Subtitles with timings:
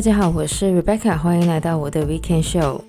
[0.00, 2.80] 大家好，我是 Rebecca，欢迎来到我的 Weekend Show。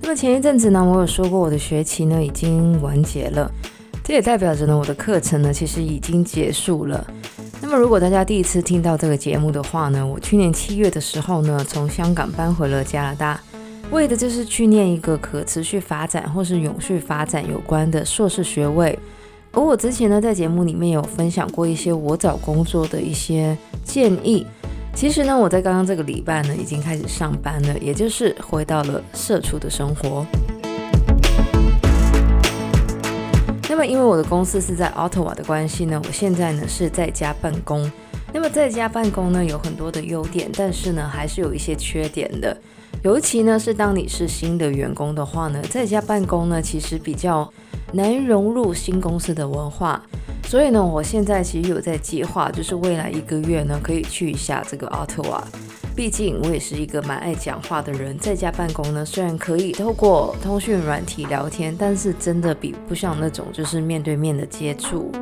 [0.00, 3.50] 那么前一阵子呢，我有说过我的学期呢已经完结了，
[4.04, 7.04] 这也代表着呢我的课程呢其实已经结束了。
[7.60, 13.40] 那么如果大家第一次听到这个节目的话呢，我去年七月的时候呢从香港搬回了加拿大，
[13.90, 18.96] 为的就是去念一个可持续发展或是永续发展有关的硕士学位。
[19.54, 24.46] 而我之前呢，在节目里面有分享过一些我找工作的一些建议。
[24.94, 30.24] 其实呢，我在刚刚这个礼拜呢，已经开始上班了，也就是回到了社畜的生活。
[33.68, 37.90] 那么，因为我的公司是在 Ottawa 的关系呢，我现在呢是在家办公。
[38.32, 42.56] 那么，在家办公呢，有很多的优点，但是呢，还是有一些缺点的。
[43.02, 47.50] 尤其呢，是当你是新的员工的话呢，在家办公呢，其实比较
[47.92, 50.02] 难融入新公司的文化。
[50.44, 55.42] 所以呢，我现在其实有在计划，就是未来一个月呢，可以去一下这个阿特瓦。
[55.94, 65.12] 毕竟我也是一个蛮爱讲话的人，在家办公呢，虽然可以透过通讯软体聊天，但是真的比不上那种就是面对面的接触。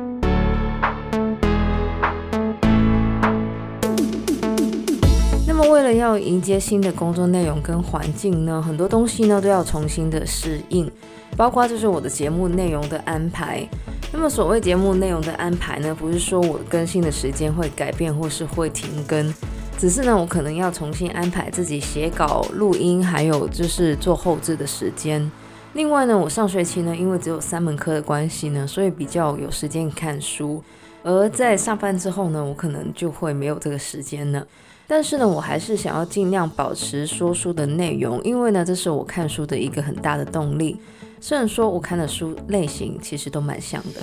[5.93, 10.89] 要迎接新的工作内容跟环境呢，很多东西呢都要重新的适应，
[11.35, 13.67] 包括就是我的节目内容的安排。
[14.13, 19.33] 那么所谓节目内容的安排呢，不是说我更新的时间会改变或是会停更，
[19.77, 25.31] 只是呢我可能要重新安排自己写稿、录音，还有就是做后置的时间。
[25.73, 30.61] 另外呢，我上学期呢因为只有三门课的关系呢，所以比较有时间看书，
[31.03, 34.45] 而在上班之后呢，我可能就会没有这个时间了。
[34.93, 40.75] 但是呢，我还是想要尽量保持说书的内容，因为呢，这是我看书的一个很大的动力。
[41.21, 44.01] 虽然说我看的书类型其实都蛮像的。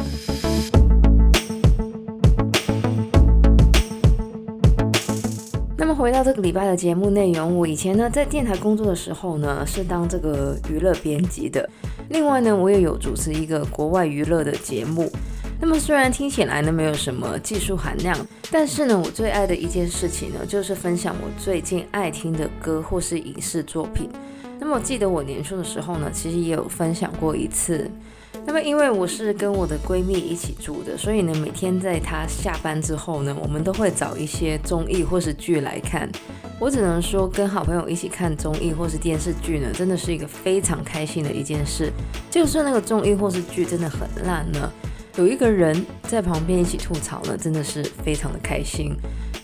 [5.76, 11.68] 那么回到这个礼拜的节目内容，我以前呢在电台工作的时候呢是当这个娱乐编辑的，
[12.08, 15.12] 另外呢我也有主持一个国外娱乐的节目。
[15.60, 18.16] 那么虽然听起来呢没有什么技术含量，
[18.50, 24.08] 但是呢我最爱的一件事情呢就是分享我最近爱听的歌或是影视作品。
[24.60, 27.90] 那么我记得我年初的时候呢，其实也有分享过一次。
[28.46, 36.08] 那么因为我是跟我的闺蜜一起住的，所以呢每天在她下班之后呢，我们都会找一些综艺或是剧来看。
[36.58, 41.92] 我只能说跟好朋友一起看综艺或是电视剧呢，真的是一个非常开心的一件事。
[42.30, 44.72] 就算那个综艺或是剧真的很烂呢。
[45.18, 48.94] 有一个人在旁边一起吐槽呢，真的是非常的开心。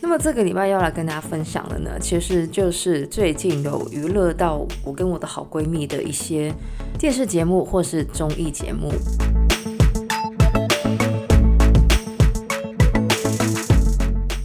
[0.01, 6.55] 那么这个礼拜要来跟大家分享的呢，其实就是最近有娱乐到我跟我的好闺蜜的一些
[6.97, 8.93] 电视节目或是综艺节目。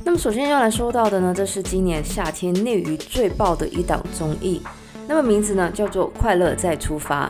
[0.03, 4.59] 那么首先要来说到的呢，这是今年夏天内娱最爆的一档综艺，
[5.07, 7.27] 那么名字呢叫做《快乐再出发》。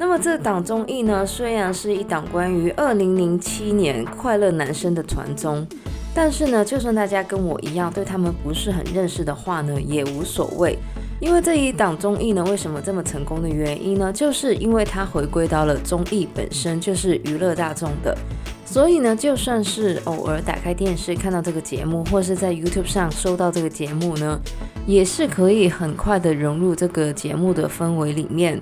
[0.00, 5.66] 那么这档综艺呢，虽然是一档关于二零零七年快乐男声的传综，
[6.14, 10.78] 但是呢，就算大家跟我一样对他们不是很认识的话呢，也无所谓。
[11.20, 18.16] 因为这一档综艺呢，为什么这么成功的原因呢，就是因为它回归到了综艺本身就是娱乐大众的，
[18.64, 24.40] 所以呢，就算是偶尔打开电视看到这个节目，或是在 YouTube 上收到这个节目呢，
[24.86, 28.58] 也是可以很快的融入这个节目的氛围里面。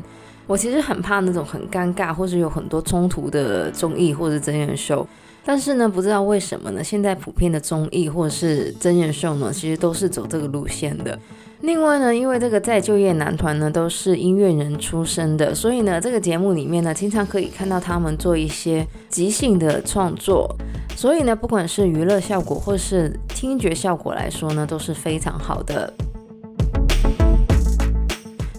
[0.48, 5.06] 我其实很怕那种很尴尬或者有很多冲突的综艺或者真人秀，
[5.44, 11.16] 但是呢，不知道为什么呢，现在普遍的综艺或者是真人秀呢，其实都是走这个路线的。
[11.60, 20.48] 另外呢，因为这个再就业男团呢都是音乐人出身的，所以呢，这个节目里面呢，经常可以看到他们做一些即兴的创作，
[20.96, 25.92] 所以呢，不管是娱乐效果或是听觉效果来说呢，都是非常好的。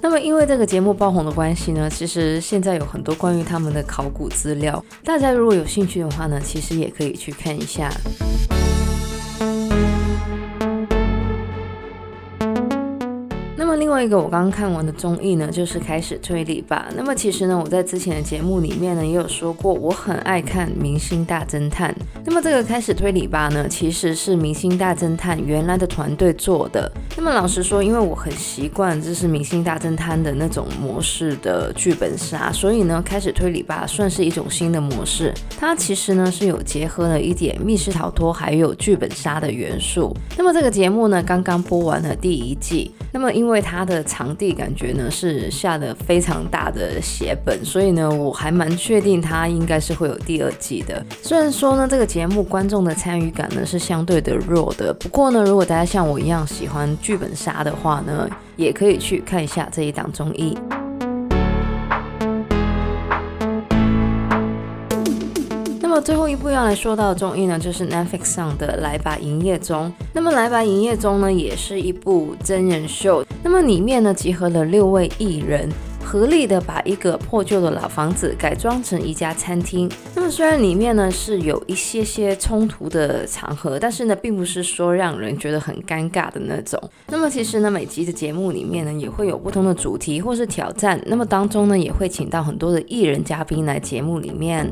[0.09, 7.91] 那么，因为这个节目爆红的关系呢，其实现在有很多关于他们的考古资料，大家如果有兴趣的话呢，其实也可以去看一下。
[13.89, 16.85] 另外一个我刚刚看完的综艺呢，就是开始推理吧。
[16.95, 21.91] 那么其实呢，我在之前的节目里面呢，也有说过，我很爱看《明星大侦探》。
[22.23, 26.91] 那么这个开始推理吧呢，其实是《明星大侦探》原来的团队做的。
[27.17, 35.33] 那么老实说，因为我很习惯这是《明星大侦探》的那种模式的剧本杀，所以呢，开始推理吧算是一种新的模式。
[35.59, 40.15] 它其实呢是有结合了一点密室逃脱还有剧本杀的元素。
[40.37, 42.91] 那么这个节目呢，刚刚播完了第一季。
[43.11, 51.01] 那么因为它它的场地感觉呢是下的非常大的血本，所以呢，我还蛮确定它应该是会有第二季的。
[51.23, 60.57] 虽然说呢，这个节目观众的参与感呢是相对的弱的，不过呢，如果大家像我一样喜欢剧本杀的话呢，也可以去看一下这一档综艺。
[66.01, 69.87] 最后一部要来说到的综艺呢，就是 Netflix 上的《来吧营业中》。
[70.13, 73.25] 那么《来吧营业中》呢，也是一部真人秀。
[73.43, 75.69] 那么里面呢，集合了六位艺人，
[76.03, 79.89] 合力的把一个破旧的老房子改装成一家餐厅。
[80.15, 86.81] 那么虽然里面呢是有一些些冲突的场合，但是呢，并不是说让人觉得很尴尬的那种。
[87.07, 91.01] 那么其实呢，每集的节目里面呢，也会有不同的主题或是挑战。
[91.05, 94.69] 那么当中呢，也会请到很多的艺人嘉宾来节目里面。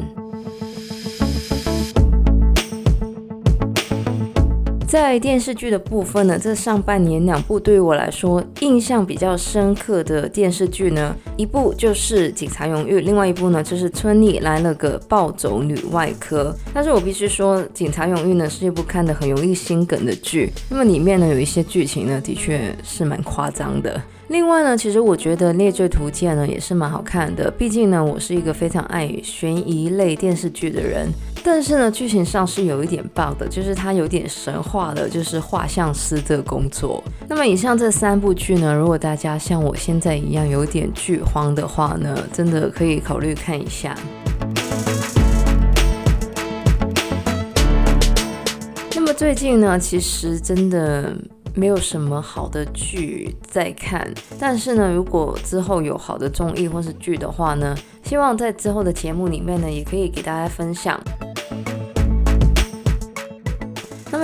[5.00, 16.52] 在电视剧的部分呢，这上半年两部对于我来说印象比较深刻的电视剧呢，一部就是《警察荣誉》，另外一部呢就是《村里来了个暴走女外科》。
[16.74, 24.02] 但是我必须说，《警察荣誉》呢是一部看得很容易心梗的剧，那么里面呢有一些剧情呢的确是蛮夸张的。
[24.30, 31.08] 另外呢，其实我觉得《猎罪图鉴》呢也是蛮好看的，毕竟呢我是一个非常爱悬疑类电视剧的人。
[31.46, 37.02] 但是呢，剧情上是有一点 bug 的，就是它有点神话的，就是画像师的工作。
[37.30, 43.96] 那么以上这三部剧呢，如果大家像我现在一样有点剧荒的话呢，真的可以考虑看一下。
[48.94, 51.16] 那么最近呢，其实真的。
[51.58, 54.08] 没有什么好的剧在看，
[54.40, 61.02] 但是呢，如果之后有好的综艺或是剧的话呢，希望在之后的节目里面呢，也可以给大家分享。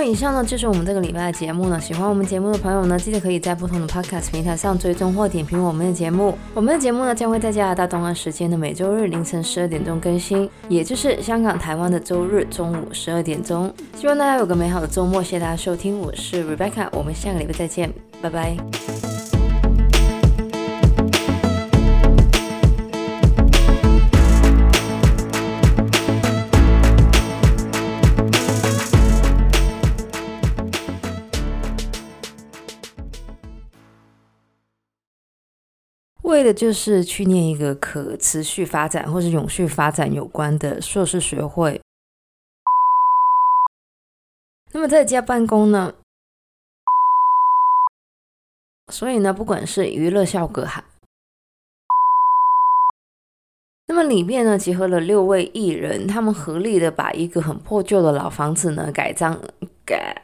[0.04, 1.80] 以上呢，就是我们这个礼拜的节目了。
[1.80, 6.36] 喜欢我们节目的朋友呢，记得可以在不同的 Podcast 平台上追踪或点评我们的节目。
[6.52, 13.72] 我们的节目呢，将会在加拿大东岸时间的每周日凌晨十二点钟更新，也就是香港、台湾的周日中午十二点钟。
[13.96, 19.23] 希望大家有个美好的周末，谢谢大家收听，我是 Rebecca，我们下个礼拜再见，拜拜。
[36.34, 41.80] 为的就是去念一个可持续发展或是永续发展有关的硕士学位。
[44.72, 45.94] 那么在家办公呢，
[48.92, 50.82] 所以呢，不管是娱乐效果还，
[53.86, 59.40] 那么里面呢，结合了六位艺人，他们合力的把一个很破旧的老房子呢改装
[59.86, 60.23] 改。